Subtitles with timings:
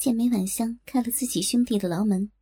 [0.00, 2.32] 见梅婉香开了自己兄弟的牢门，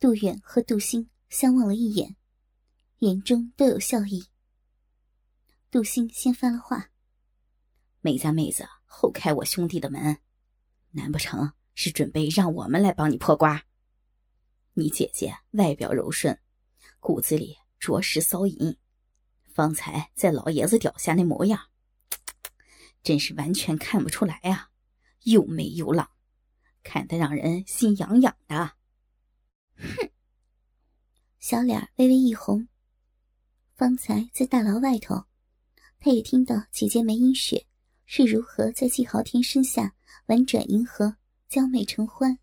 [0.00, 2.16] 杜远和杜兴相望了一眼，
[2.98, 4.26] 眼中都有笑意。
[5.70, 6.90] 杜兴先发了话
[8.02, 10.18] ：“梅家妹子后开我兄弟的门，
[10.90, 13.62] 难不成是准备让我们来帮你破瓜？
[14.72, 16.36] 你姐姐外表柔顺，
[16.98, 18.76] 骨子里着实骚淫，
[19.54, 21.68] 方才在老爷子脚下那模样，
[23.04, 24.72] 真是完全看不出来啊！
[25.22, 26.10] 又美又浪，
[26.86, 28.72] 看得让人心痒痒的。”
[29.76, 30.10] 哼，
[31.40, 32.68] 小脸微微一红。
[33.74, 35.24] 方才在大牢外头。
[35.98, 37.66] 他也听到姐姐梅英雪
[38.04, 39.94] 是如何在季豪天身下
[40.26, 41.16] 婉转迎合、
[41.48, 42.38] 娇媚成欢，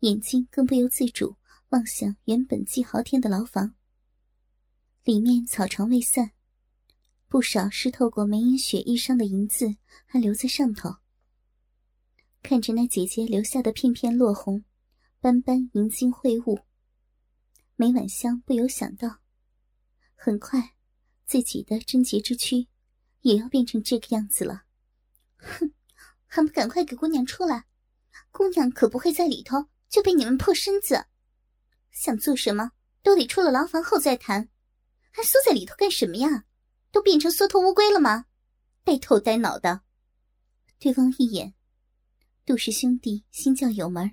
[0.00, 1.36] 眼睛更不由自主
[1.68, 3.76] 望向原本季豪天的牢房。
[5.04, 6.32] 里面草床未散，
[7.28, 10.96] 不少湿透过梅英雪衣裳的银子还留在上头。
[12.42, 14.64] 看着那姐姐留下的片片落红，
[15.20, 16.60] 斑斑银金秽物，
[17.76, 19.18] 梅婉香不由想到，
[20.14, 20.74] 很快。
[21.26, 22.66] 自己的贞洁之躯，
[23.20, 24.64] 也要变成这个样子了。
[25.36, 25.72] 哼，
[26.26, 27.66] 还不赶快给姑娘出来！
[28.32, 31.06] 姑娘可不会在里头就被你们破身子。
[31.92, 32.72] 想做什么
[33.04, 34.48] 都得出了牢房后再谈，
[35.12, 36.46] 还缩在里头干什么呀？
[36.90, 38.26] 都变成缩头乌龟了吗？
[38.82, 39.82] 呆头呆脑的。
[40.80, 41.54] 对方一眼，
[42.50, 44.12] 杜氏兄弟心叫有门。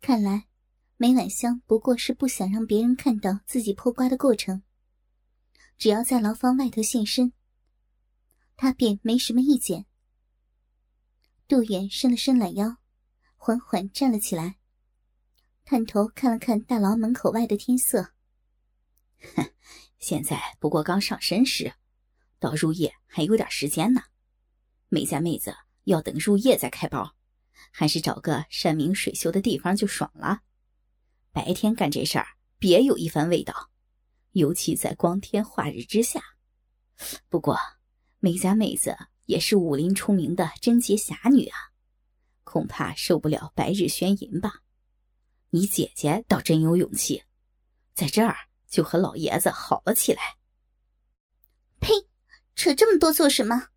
[0.00, 0.46] 看来
[0.96, 4.62] 梅婉香不过是不想让别人看到自己破瓜的过程。
[5.76, 7.34] 只要在牢房外头现身，
[8.56, 9.84] 他便没什么意见。
[11.46, 12.78] 杜远伸了伸懒腰，
[13.36, 14.56] 缓缓站了起来，
[15.66, 18.14] 探头看了看大牢门口外的天色。
[19.34, 19.52] 哼，
[19.98, 21.74] 现在不过刚上申时，
[22.38, 24.00] 到入夜还有点时间呢。
[24.88, 27.16] 梅家妹子要等入夜再开包，
[27.70, 30.40] 还是找个山明水秀的地方就爽了。
[31.32, 32.26] 白天干这事儿，
[32.58, 33.70] 别有一番味道。
[34.32, 36.22] 尤其在光天化日之下，
[37.28, 37.58] 不过
[38.18, 41.58] 梅家妹子也是武林出名的贞洁侠女啊，
[42.44, 44.62] 恐怕受不了白日宣淫吧。
[45.50, 47.24] 你姐姐倒真有勇气，
[47.94, 48.36] 在这儿
[48.68, 50.36] 就和老爷子好了起来。
[51.80, 51.92] 呸！
[52.54, 53.68] 扯这么多做什么？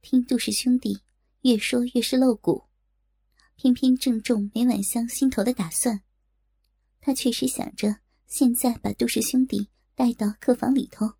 [0.00, 1.02] 听杜氏兄弟
[1.42, 2.67] 越说越是露骨，
[3.58, 6.00] 偏偏正中梅婉香心头的打算。
[7.02, 7.98] 他确实想着。
[8.30, 11.14] 现在把杜氏兄弟带到客房里头，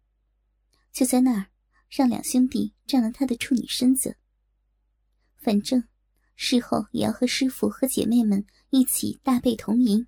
[0.93, 1.47] 就在那儿
[1.88, 4.19] 让两兄弟占了他的处女身子。
[5.38, 5.82] 反正
[6.37, 10.06] 事后也要和师傅和姐妹们一起大被同营。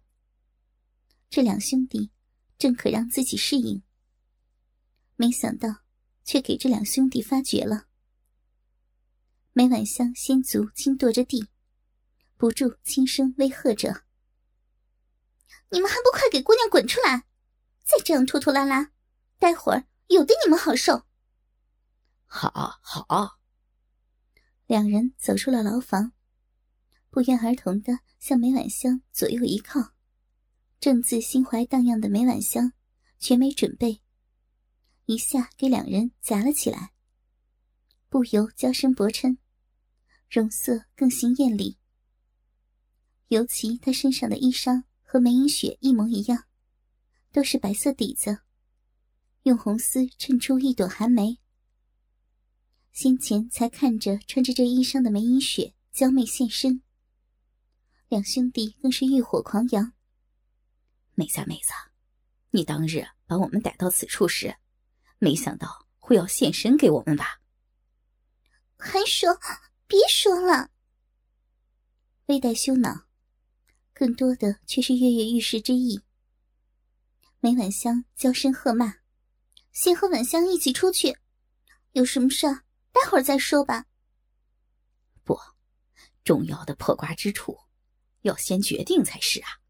[1.30, 2.10] 这两兄弟
[2.58, 3.82] 正可让自己适应，
[5.16, 5.76] 没想到
[6.22, 7.86] 却给这两兄弟发觉了。
[9.54, 11.46] 梅婉香先足轻跺着地，
[12.40, 14.04] 不住轻声威吓着。
[15.68, 17.26] 你们还不快给姑娘滚出来！
[17.84, 18.92] 再这样拖拖拉拉，
[19.38, 21.04] 待会儿有的你们好受。
[22.24, 23.38] 好好。
[24.66, 26.12] 两人走出了牢房，
[27.10, 29.92] 不约而同的向梅婉香左右一靠。
[30.80, 32.72] 正自心怀荡漾的梅婉香，
[33.18, 34.00] 却没准备，
[35.04, 36.94] 一下给两人夹了起来，
[38.08, 39.36] 不由娇声薄嗔，
[40.30, 41.76] 容色更显艳丽。
[43.30, 44.84] 尤其他身上的衣裳。
[45.12, 46.44] 和梅英雪一模一样，
[47.32, 48.42] 都是白色底子，
[49.42, 51.40] 用红丝衬出一朵寒梅。
[52.92, 56.80] 先前才看着穿着这衣裳的梅英雪娇媚现身，
[58.06, 59.92] 两兄弟更是欲火狂扬。
[61.16, 61.72] 梅家妹子，
[62.50, 64.54] 你当日把我们逮到此处时，
[65.18, 67.40] 没想到会要现身给我们吧？
[68.76, 69.36] 还说
[69.88, 70.70] 别说了，
[72.26, 73.09] 微带羞恼。
[74.00, 76.00] 更多的却是跃跃欲试之意。
[77.38, 78.94] 梅婉香娇声喝骂
[79.72, 81.18] ：“先和婉香一起出去，
[81.92, 82.46] 有什么事
[82.92, 83.84] 待会儿再说吧。”
[85.22, 85.38] 不，
[86.24, 87.58] 重要的破瓜之处，
[88.22, 89.60] 要先决定才是啊！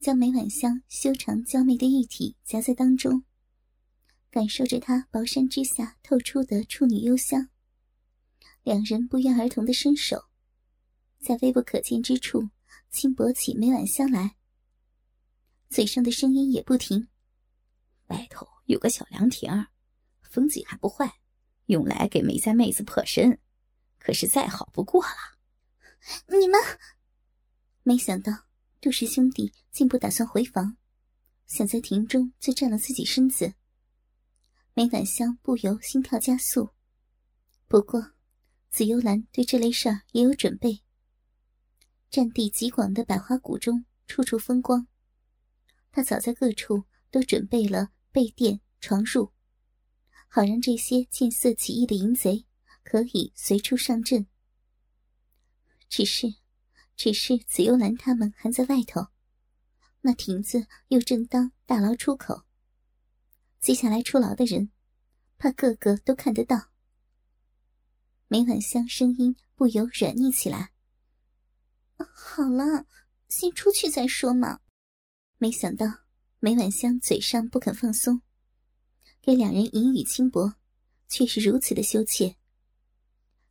[0.00, 3.22] 将梅婉香修长娇媚的玉体夹在当中，
[4.30, 7.50] 感受着她薄衫之下透出的处女幽香，
[8.62, 10.24] 两人不约而同的伸手，
[11.20, 12.48] 在微不可见之处。
[12.92, 14.36] 轻薄起梅婉香来，
[15.70, 17.08] 嘴上的声音也不停。
[18.08, 19.66] 外头有个小凉亭，
[20.20, 21.10] 风景还不坏，
[21.66, 23.40] 用来给梅家妹子破身，
[23.98, 25.38] 可是再好不过了。
[26.26, 26.60] 你们
[27.82, 28.30] 没想到
[28.78, 30.76] 杜氏兄弟竟不打算回房，
[31.46, 33.54] 想在亭中就占了自己身子。
[34.74, 36.68] 梅婉香不由心跳加速。
[37.68, 38.12] 不过，
[38.68, 40.81] 紫幽兰对这类事儿也有准备。
[42.12, 44.86] 占地极广的百花谷中，处处风光。
[45.90, 49.32] 他早在各处都准备了被垫、床褥，
[50.28, 52.44] 好让这些见色起意的淫贼
[52.84, 54.26] 可以随处上阵。
[55.88, 56.34] 只是，
[56.96, 59.06] 只是紫幽兰他们还在外头，
[60.02, 62.42] 那亭子又正当大牢出口。
[63.58, 64.70] 接下来出牢的人，
[65.38, 66.68] 怕个个都看得到。
[68.28, 70.71] 梅婉香声音不由软腻起来。
[72.14, 72.86] 好了，
[73.28, 74.60] 先出去再说嘛。
[75.38, 75.86] 没想到
[76.38, 78.22] 梅婉香嘴上不肯放松，
[79.20, 80.54] 给两人言语轻薄，
[81.08, 82.36] 却是如此的羞怯。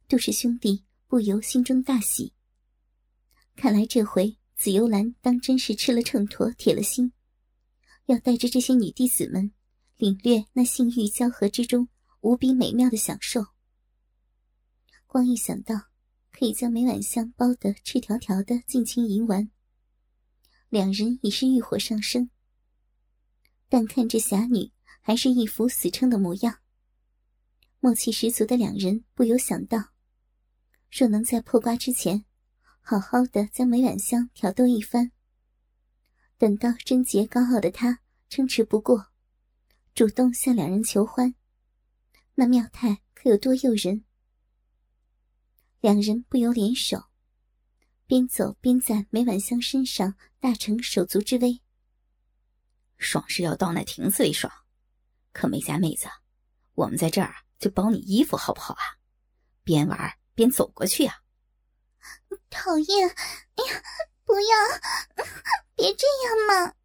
[0.07, 2.33] 杜氏兄弟不由心中大喜。
[3.55, 7.13] 看来这回紫幽兰当真是吃了秤砣铁了心，
[8.05, 9.51] 要带着这些女弟子们
[9.97, 11.87] 领略那性欲交合之中
[12.21, 13.45] 无比美妙的享受。
[15.05, 15.90] 光一想到
[16.41, 19.51] 可以将梅婉香包得赤条条的尽情淫玩，
[20.69, 22.31] 两人已是欲火上升。
[23.69, 24.71] 但看这侠女
[25.01, 26.57] 还是一副死撑的模样，
[27.79, 29.91] 默契十足的两人不由想到：
[30.89, 32.25] 若能在破瓜之前，
[32.79, 35.11] 好好的将梅婉香挑逗一番，
[36.39, 37.99] 等到贞洁高傲的她
[38.29, 39.09] 撑持不过，
[39.93, 41.35] 主动向两人求欢，
[42.33, 44.03] 那妙态可有多诱人？
[45.81, 47.05] 两人不由联手，
[48.05, 51.59] 边走边在梅婉香身上大成手足之威。
[52.99, 54.53] 爽是要到那亭子里爽，
[55.33, 56.05] 可梅家妹子，
[56.75, 59.01] 我们在这儿就包你衣服好不好啊？
[59.63, 61.23] 边玩边走过去啊！
[62.51, 63.09] 讨厌！
[63.09, 63.83] 哎呀，
[64.23, 65.25] 不要！
[65.73, 66.75] 别这样嘛！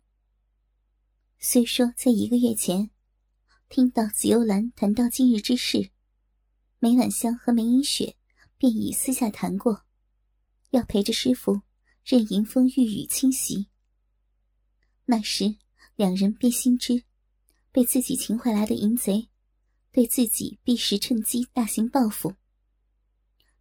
[1.39, 2.91] 虽说在一个月前，
[3.69, 5.91] 听到紫幽兰谈到今日之事，
[6.79, 8.16] 梅婉香和梅英雪。
[8.59, 9.85] 便已私下谈过，
[10.71, 11.63] 要陪着师傅
[12.05, 13.69] 任迎风御雨侵袭。
[15.05, 15.57] 那时
[15.95, 17.05] 两人便心知，
[17.71, 19.29] 被自己擒回来的淫贼，
[19.93, 22.35] 对自己必时趁机大行报复。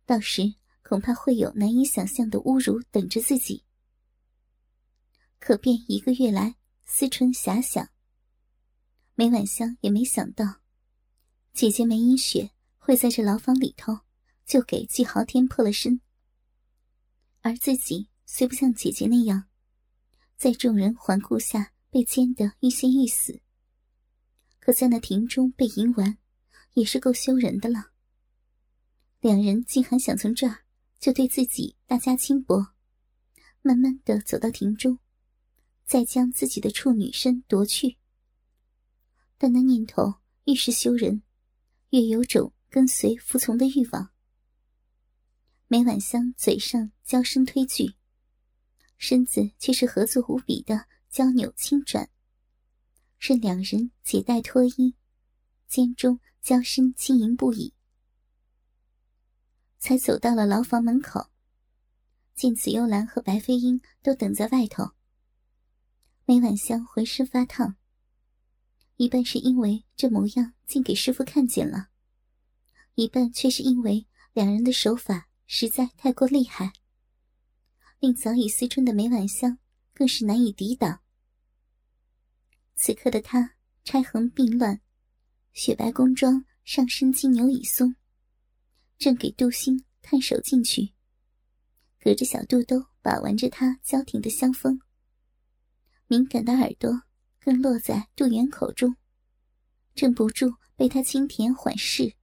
[0.05, 3.63] 到时恐怕会有难以想象的侮辱等着自己。
[5.39, 6.55] 可便一个月来，
[6.85, 7.89] 思春遐想。
[9.13, 10.61] 梅婉香也没想到，
[11.53, 13.99] 姐姐梅英雪会在这牢房里头。
[14.45, 15.99] 就给季豪天破了身，
[17.41, 19.45] 而自己虽不像姐姐那样，
[20.37, 23.41] 在众人环顾下被奸得欲仙欲死，
[24.59, 26.17] 可在那庭中被淫玩，
[26.73, 27.91] 也是够羞人的了。
[29.19, 30.59] 两人竟还想从这儿
[30.99, 32.73] 就对自己大加轻薄，
[33.63, 34.99] 慢慢的走到庭中，
[35.85, 37.97] 再将自己的处女身夺去。
[39.39, 41.23] 但那念头愈是羞人，
[41.89, 44.11] 越有种跟随服从的欲望。
[45.67, 47.95] 梅婉香嘴上娇声推拒，
[48.99, 52.07] 身子却是合作无比的娇扭轻转，
[53.17, 54.95] 任两人解带脱衣，
[55.67, 57.73] 间中娇声轻盈不已。
[59.79, 61.31] 才走到了牢房门口，
[62.35, 64.91] 见紫幽兰和白飞鹰都等在外头。
[66.25, 67.75] 梅婉香浑身发烫，
[68.97, 71.89] 一半是因为这模样竟给师傅看见了，
[72.93, 75.27] 一半却是因为两人的手法。
[75.47, 76.73] 实在太过厉害，
[77.99, 79.57] 令早已思春的梅婉香
[79.93, 81.01] 更是难以抵挡。
[82.75, 84.81] 此刻的她钗横鬓乱，
[85.53, 87.95] 雪白宫装上身金牛已松，
[88.97, 90.93] 正给杜兴探手进去，
[91.99, 94.81] 隔着小肚兜把玩着她娇挺的香风。
[96.07, 97.03] 敏感的耳朵
[97.39, 98.95] 更落在杜元口中，
[99.95, 102.15] 镇不住被他轻甜缓释，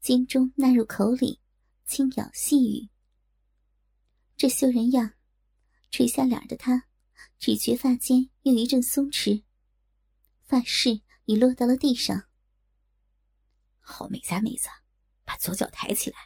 [0.00, 1.41] 肩中纳入口里。
[1.92, 2.88] 轻咬细语，
[4.38, 5.12] 这羞人样，
[5.90, 6.86] 垂下脸的他，
[7.38, 9.44] 只觉发间又一阵松弛，
[10.40, 12.30] 发饰已落到了地上。
[13.78, 14.70] 好美家妹子，
[15.22, 16.16] 把左脚抬起来。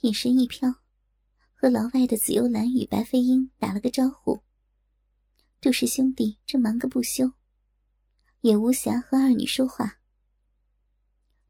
[0.00, 0.82] 眼神一飘，
[1.54, 4.42] 和牢外的紫幽兰与白飞鹰打了个招呼。
[5.60, 7.30] 杜氏兄弟正忙个不休，
[8.40, 10.00] 也无暇和二女说话。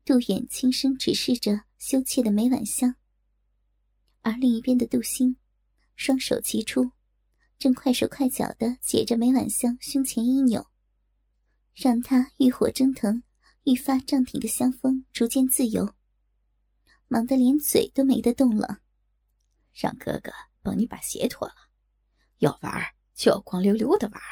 [0.05, 1.65] 杜远轻声指示着。
[1.87, 2.97] 羞怯的梅婉香，
[4.23, 5.37] 而另一边的杜兴，
[5.97, 6.93] 双手齐出，
[7.59, 10.67] 正快手快脚的解着梅婉香胸前衣纽，
[11.75, 13.23] 让她欲火蒸腾、
[13.65, 15.95] 愈发胀挺的香风逐渐自由，
[17.07, 18.81] 忙得连嘴都没得动了。
[19.75, 21.55] 让哥哥帮你把鞋脱了，
[22.39, 24.23] 要玩就要光溜溜的玩，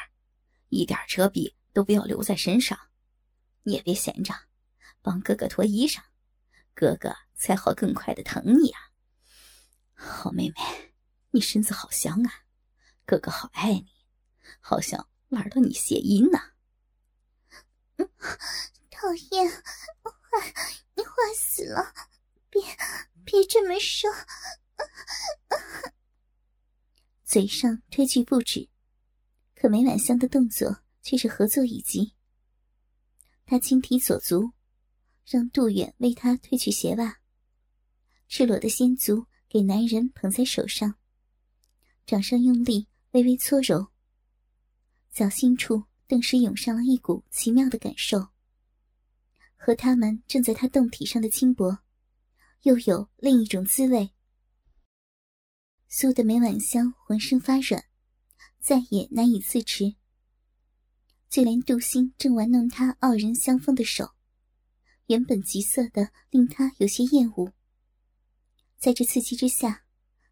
[0.69, 2.75] 一点遮蔽都不要留在身上。
[3.61, 4.33] 你也别闲着，
[5.03, 6.01] 帮哥哥脱衣裳，
[6.73, 7.15] 哥哥。
[7.43, 8.79] 才好更快的疼你啊。
[9.91, 10.93] 好妹妹，
[11.31, 12.45] 你身子好香啊，
[13.05, 13.91] 哥哥好爱你，
[14.61, 16.39] 好想玩到你邪淫呢。
[18.89, 20.53] 讨厌，坏，
[20.95, 21.93] 你坏死了！
[22.49, 22.61] 别
[23.25, 24.09] 别这么说。
[27.25, 28.69] 嘴上推拒不止，
[29.53, 32.15] 可梅婉香的动作却是合作已极。
[33.45, 34.53] 他轻提左足，
[35.25, 37.19] 让杜远为他褪去鞋袜，
[38.35, 40.95] 赤裸的仙足给男人捧在手上，
[42.03, 43.91] 掌上用力微微搓揉，
[45.11, 48.29] 脚心处顿时涌上了一股奇妙的感受，
[49.55, 51.77] 和他们正在他胴体上的轻薄，
[52.63, 54.09] 又有另一种滋味。
[55.87, 57.85] 苏的梅婉香浑身发软，
[58.59, 59.93] 再也难以自持。
[61.29, 64.09] 就连杜兴正玩弄他傲人香风的手，
[65.05, 67.53] 原本急色的令他有些厌恶。
[68.83, 69.85] 在这刺激之下，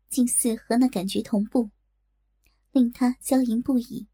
[0.10, 1.72] 竟似和那感觉同步，
[2.74, 4.10] 令他娇淫不已。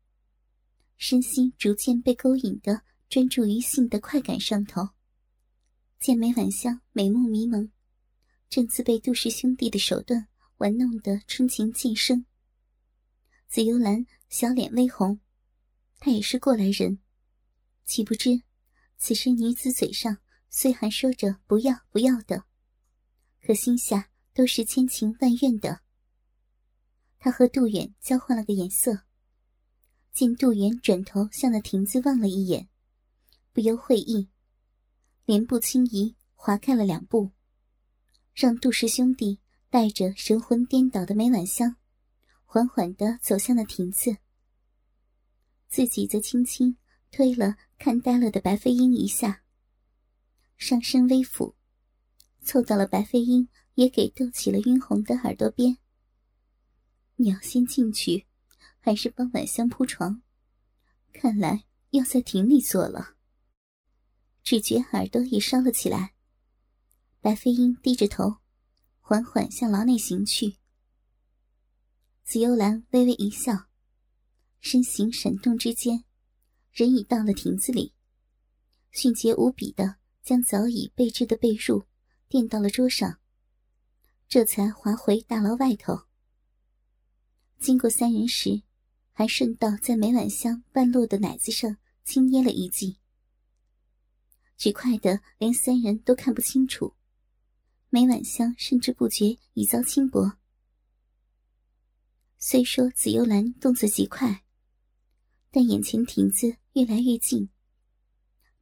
[0.95, 4.89] 身心逐渐被勾引的专注于性的快感上头。
[5.99, 7.71] 剑眉晚香美目迷蒙，
[8.47, 10.27] 正自被杜氏兄弟的手段。
[10.57, 12.23] 玩弄得春情渐生，
[13.47, 15.19] 紫幽兰小脸微红，
[15.97, 16.99] 她也是过来人，
[17.85, 18.43] 岂不知
[18.97, 20.17] 此时女子嘴上
[20.47, 22.43] 虽还说着不要不要的，
[23.41, 25.81] 可心下都是千情万怨的。
[27.17, 29.01] 他和杜远交换了个眼色，
[30.13, 32.69] 见杜远转头向那亭子望了一眼，
[33.51, 34.29] 不由会意，
[35.25, 37.31] 莲步轻移，滑开了两步，
[38.35, 39.39] 让杜氏兄弟。
[39.69, 41.75] 带着神魂颠倒的梅婉香，
[42.45, 44.15] 缓缓的走向了亭子。
[45.67, 46.77] 自己则轻轻
[47.11, 49.43] 推了看呆了的白飞鹰一下，
[50.55, 51.56] 上身微俯，
[52.47, 55.77] 凑到了白飞鹰也给逗起了晕红的耳朵边。
[57.17, 58.25] 你要先进去，
[58.79, 60.21] 还是帮婉香铺床？
[61.11, 63.15] 看来要在亭里做了。
[64.43, 66.13] 只觉耳朵也烧了起来。
[67.19, 68.37] 白飞鹰低着头。
[69.09, 70.57] 缓缓向牢内行去，
[72.25, 73.69] 紫幽兰微微一笑，
[74.59, 76.03] 身形闪动之间，
[76.73, 77.93] 人已到了亭子里，
[78.91, 81.86] 迅捷无比的将早已备置的被褥
[82.29, 83.19] 垫到了桌上，
[84.27, 86.03] 这才滑回大牢外头。
[87.59, 88.61] 经过三人时，
[89.13, 92.97] 还顺道在梅婉香半落的奶子上轻捏了一记，
[94.57, 96.93] 只快的连三人都看不清楚。
[97.89, 100.33] 梅婉香甚至不觉已遭轻薄。
[102.37, 104.43] 虽说紫幽兰动作极快，
[105.49, 107.49] 但眼前亭子越来越近，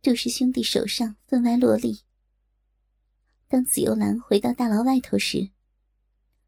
[0.01, 2.04] 杜氏兄弟手上分外落力。
[3.55, 5.49] 当紫幽兰回到大牢外头时，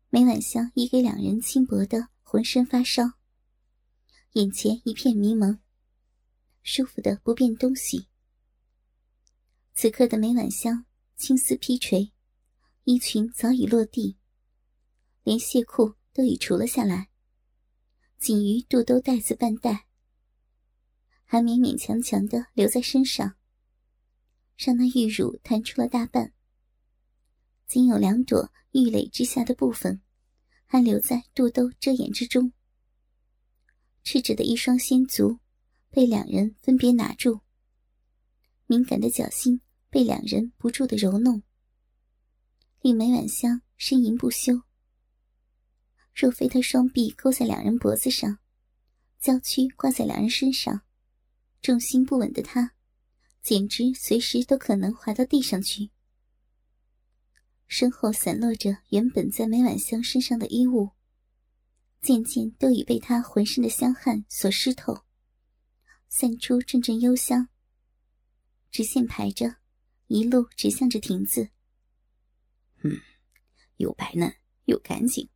[0.09, 3.13] 梅婉香已给两人轻薄的浑身发烧，
[4.33, 5.57] 眼前一片迷蒙，
[6.63, 8.09] 舒服的不便东西。
[9.73, 10.85] 此刻的梅婉香
[11.15, 12.11] 青丝披垂。
[12.83, 14.17] 衣裙早已落地，
[15.23, 17.07] 连亵裤都已除了下来，
[18.19, 19.87] 仅余肚兜带子半带，
[21.23, 23.37] 还勉勉强强的留在身上，
[24.57, 26.33] 让那玉乳弹出了大半。
[27.67, 30.01] 仅有两朵玉蕾之下的部分，
[30.65, 32.53] 还留在肚兜遮掩之中。
[34.03, 35.39] 赤着的一双仙足，
[35.89, 37.41] 被两人分别拿住，
[38.67, 39.59] 敏感的脚心
[39.89, 41.43] 被两人不住的揉弄。
[42.81, 44.61] 令梅婉香呻吟不休。
[46.15, 48.39] 若非他双臂勾在两人脖子上，
[49.19, 50.83] 娇躯挂在两人身上，
[51.61, 52.75] 重心不稳的他，
[53.41, 55.91] 简直随时都可能滑到地上去。
[57.67, 60.91] 身后散落着原本在梅婉香身上的衣物，
[62.01, 65.03] 渐渐都已被他浑身的香汗所湿透，
[66.07, 67.49] 散出阵阵幽香。
[68.71, 69.57] 直线排着，
[70.07, 71.49] 一路直向着亭子。
[72.83, 73.01] 嗯，
[73.77, 74.33] 又白嫩
[74.65, 75.29] 又干净，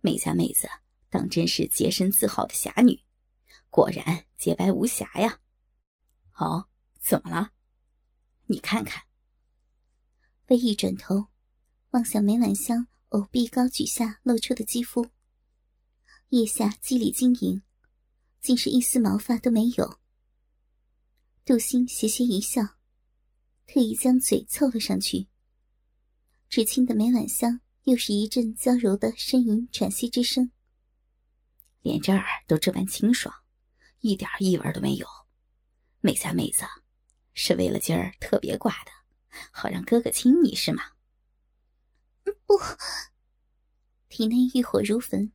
[0.00, 0.68] 美家妹子
[1.08, 3.00] 当真是洁身自好的侠女，
[3.70, 5.40] 果然洁白无瑕呀！
[6.36, 6.68] 哦，
[7.00, 7.52] 怎么了？
[8.46, 9.04] 你看看。
[10.48, 11.28] 微一转头，
[11.92, 15.10] 望向梅婉香藕臂高举下露出的肌肤，
[16.30, 17.60] 腋下肌理晶莹，
[18.40, 19.98] 竟是一丝毛发都没有。
[21.44, 22.62] 杜兴斜斜一笑，
[23.66, 25.28] 特意将嘴凑了上去。
[26.48, 30.50] 只亲的梅婉香，又是一阵娇柔的呻吟喘息之声。
[31.82, 33.34] 连这儿都这般清爽，
[34.00, 35.06] 一点异味都没有。
[36.00, 36.64] 美家妹子，
[37.34, 38.90] 是为了今儿特别挂的，
[39.50, 40.82] 好让哥哥亲你是吗？
[42.24, 42.58] 不！
[44.08, 45.32] 体内欲火如焚，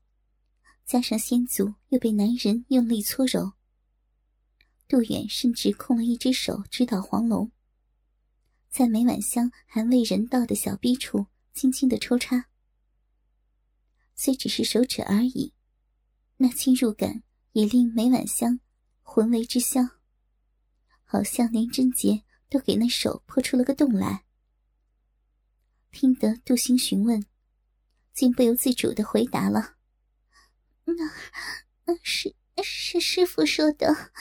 [0.86, 3.54] 加上仙足又被男人用力搓揉，
[4.88, 7.52] 杜远甚至空了一只手指导黄龙，
[8.70, 12.46] 在每晚香还未人到的小逼处轻轻的抽插。
[14.16, 15.54] 虽只是手指而已，
[16.38, 18.60] 那侵入感也令每晚香
[19.02, 19.82] 魂为之消，
[21.04, 24.27] 好像连贞洁都给那手破出了个洞来。
[25.98, 27.26] 听得杜兴询问，
[28.14, 29.78] 竟不由自主的回答了
[30.86, 30.94] ：“那，
[31.86, 34.12] 那是是师傅说的，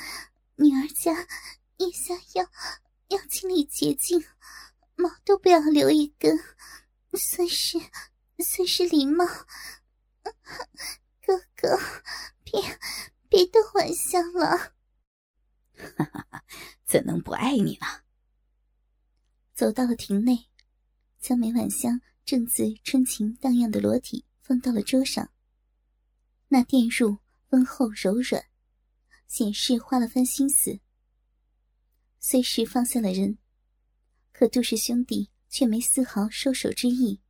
[0.54, 1.28] 女儿家
[1.76, 2.50] 一下要
[3.09, 4.25] 要清理洁净，
[4.95, 6.42] 毛都不要留一根，
[7.12, 7.78] 算是
[8.38, 9.26] 算是礼貌。
[11.21, 11.78] 哥哥，
[12.42, 12.78] 别
[13.28, 14.56] 别逗玩笑了。
[15.76, 16.45] 哈哈哈，
[16.87, 17.87] 怎能不爱你呢？”
[19.52, 20.49] 走到了亭内。
[21.26, 25.28] 将梅婉香正自春情荡漾的裸体放到了桌上。
[26.47, 27.18] 那垫褥
[27.49, 28.45] 温厚柔软，
[29.26, 30.78] 显示花了番心思。
[32.21, 33.38] 虽是放下了人，
[34.30, 37.21] 可杜氏兄弟却没丝毫收手之意。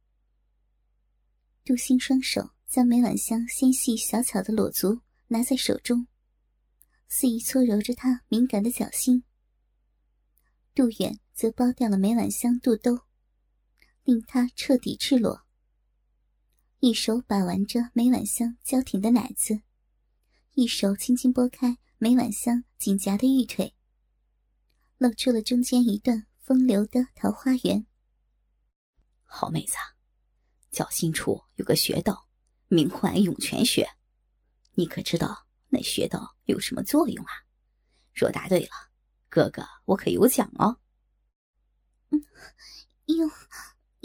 [1.64, 6.06] 杜兴双手将梅婉香纤细小巧的裸足拿在手中，
[7.08, 9.24] 肆意搓揉着她敏感的脚心。
[10.74, 13.05] 杜远则剥掉了梅婉香肚兜。
[14.06, 15.44] 令他彻底赤裸，
[16.78, 19.62] 一手把玩着梅婉香娇甜的奶子，
[20.54, 23.74] 一手轻轻拨开梅婉香紧夹的玉腿，
[24.96, 27.84] 露出了中间一段风流的桃花源。
[29.24, 29.74] 好妹子，
[30.70, 32.28] 脚心处有个穴道，
[32.68, 33.90] 名唤涌泉穴，
[34.74, 37.32] 你可知道那穴道有什么作用啊？
[38.14, 38.70] 若答对了，
[39.28, 40.78] 哥哥我可有奖哦。
[42.10, 42.24] 嗯，
[43.06, 43.28] 用。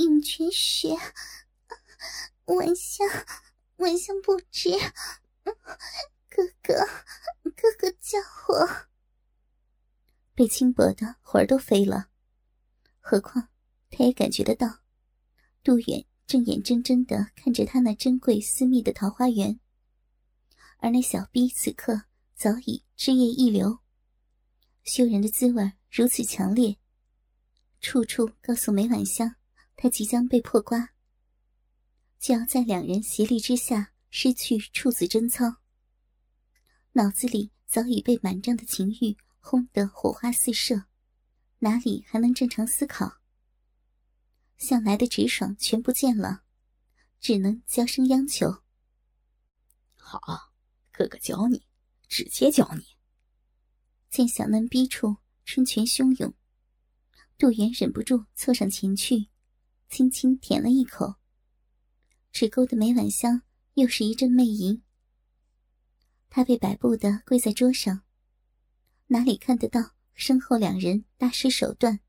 [0.03, 0.97] 涌泉穴，
[2.45, 3.07] 晚香，
[3.77, 4.71] 晚香不知，
[5.43, 5.53] 哥
[6.63, 6.73] 哥，
[7.43, 8.87] 哥哥叫我。
[10.33, 12.09] 被轻薄的魂儿都飞了，
[12.99, 13.49] 何况
[13.91, 14.79] 他也感觉得到，
[15.63, 19.59] 杜远正眼睁睁的看着他那珍贵私密的桃花源，
[20.77, 23.79] 而那小逼此刻早已汁液溢流，
[24.83, 26.77] 羞人的滋味如此强烈，
[27.79, 29.35] 处处告诉梅婉香。
[29.81, 30.93] 他即将被破瓜，
[32.19, 35.55] 就要在两人协力之下失去处子贞操。
[36.91, 40.85] 脑子里早已被满胀的情欲轰得火花四射，
[41.57, 43.21] 哪里还能正常思考？
[44.55, 46.43] 向来的直爽全不见了，
[47.19, 48.61] 只能娇声央求
[49.97, 50.53] ：“好，
[50.91, 51.65] 哥哥教你，
[52.07, 52.83] 直接教你。”
[54.11, 56.31] 见小嫩逼处春泉汹涌，
[57.39, 59.29] 杜源忍不住凑上前去。
[59.91, 61.15] 轻轻舔了一口，
[62.31, 63.41] 只勾的梅婉香
[63.73, 64.81] 又是一阵媚吟。
[66.29, 68.03] 他被摆布的跪在桌上，
[69.07, 71.99] 哪里看得到身后两人大施手段？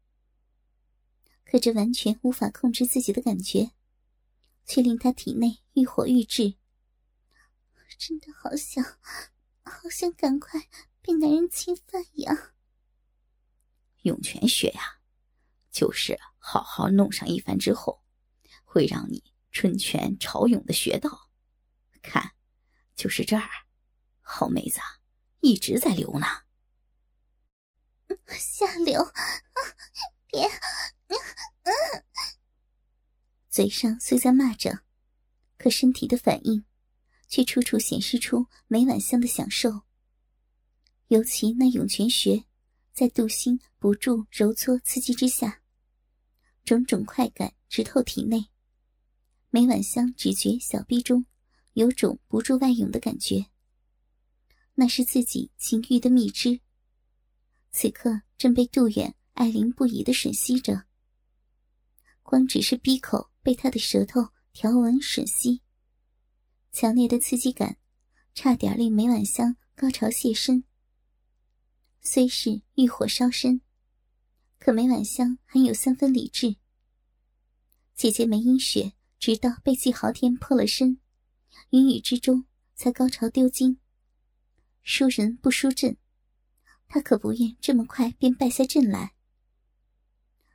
[1.44, 3.72] 可这完全无法控制自己的感觉，
[4.64, 6.54] 却令他体内欲火欲炙。
[7.98, 8.84] 真的好想，
[9.64, 10.68] 好想赶快
[11.00, 12.54] 被男人侵犯呀！
[14.02, 15.00] 涌泉穴呀！
[15.72, 18.02] 就是好好弄上一番之后，
[18.64, 21.30] 会让你春泉潮涌的穴道，
[22.02, 22.32] 看，
[22.96, 23.48] 就是这儿，
[24.20, 24.80] 好妹子，
[25.38, 26.26] 一直在流呢。
[28.28, 29.00] 下流，
[30.26, 30.50] 别，
[33.48, 34.80] 嘴上虽在骂着，
[35.56, 36.64] 可身体的反应，
[37.28, 39.82] 却处处显示出每晚香的享受。
[41.06, 42.44] 尤其那涌泉穴，
[42.92, 45.61] 在杜心不住揉搓刺激之下。
[46.64, 48.46] 种种快感直透体内，
[49.50, 51.26] 每晚香只觉小臂中
[51.72, 53.46] 有种不住外涌的感觉。
[54.74, 56.60] 那是自己情欲的蜜汁，
[57.72, 60.84] 此刻正被杜远爱怜不已的吮吸着。
[62.22, 65.62] 光只是闭口被他的舌头条纹吮吸，
[66.70, 67.76] 强烈的刺激感，
[68.34, 70.62] 差点令每晚香高潮泄身。
[72.00, 73.61] 虽是欲火烧身。
[74.64, 76.54] 可梅婉香还有三分理智。
[77.96, 81.00] 姐姐梅英雪直到被季豪天破了身，
[81.70, 82.44] 云雨之中
[82.76, 83.80] 才高潮丢精。
[84.84, 85.96] 输人不输阵，
[86.86, 89.14] 她可不愿这么快便败下阵来。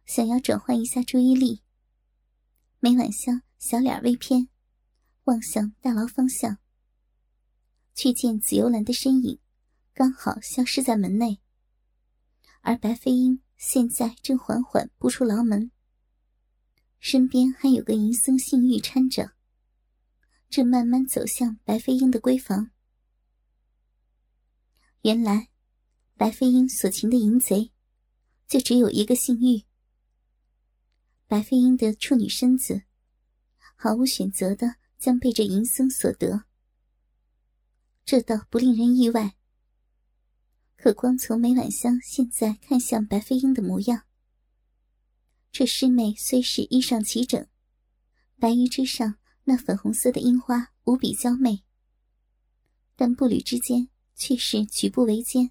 [0.05, 1.61] 想要转换一下注意力，
[2.79, 4.47] 梅婉香小脸微偏，
[5.25, 6.59] 望向大牢方向，
[7.93, 9.37] 却见紫幽兰的身影
[9.93, 11.41] 刚好消失在门内，
[12.61, 13.41] 而白飞鹰。
[13.57, 15.71] 现在正缓缓步出牢门，
[16.99, 19.31] 身边还有个银僧性欲搀着，
[20.47, 22.69] 正慢慢走向白飞鹰的闺房。
[25.01, 25.49] 原来，
[26.15, 27.71] 白飞鹰所擒的淫贼，
[28.47, 29.63] 就只有一个性欲。
[31.25, 32.83] 白飞鹰的处女身子，
[33.75, 36.43] 毫无选择的将被这银僧所得，
[38.05, 39.36] 这倒不令人意外。
[40.77, 44.03] 可光从梅婉香现在看向白飞鹰的模样，
[45.51, 47.47] 这师妹虽是衣裳齐整，
[48.39, 51.63] 白衣之上那粉红色的樱花无比娇媚，
[52.95, 55.49] 但步履之间却是举步维艰，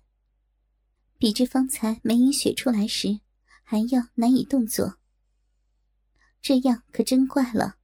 [1.18, 3.18] 比之方才梅影雪出来时
[3.64, 4.98] 还要难以动作。
[6.40, 7.78] 这样可真怪了。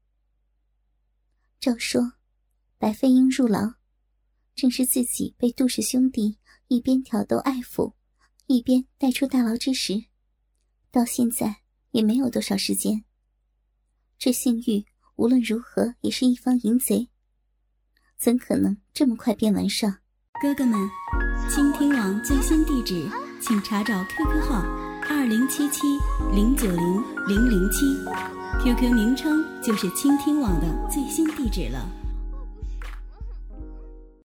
[1.58, 2.12] 照说，
[2.78, 3.74] 白飞鹰入牢，
[4.54, 6.38] 正是自己被杜氏兄弟。
[6.72, 7.92] 一边挑逗爱抚，
[8.46, 10.04] 一边带出大牢之时，
[10.90, 11.56] 到现在
[11.90, 13.04] 也没有多少时间。
[14.18, 17.10] 这性欲无论如何也是一方淫贼，
[18.16, 19.86] 怎可能这么快便完事？
[20.40, 20.88] 哥哥们，
[21.50, 23.06] 倾听网最新地址，
[23.38, 24.62] 请查找 QQ 号
[25.10, 25.82] 二零七七
[26.34, 27.84] 零九零零零七
[28.64, 32.01] ，QQ 名称就是倾听网的最新地址了。